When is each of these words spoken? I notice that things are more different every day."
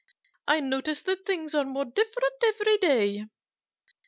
I 0.47 0.61
notice 0.61 1.03
that 1.03 1.27
things 1.27 1.53
are 1.53 1.63
more 1.63 1.85
different 1.85 2.43
every 2.43 2.77
day." 2.79 3.25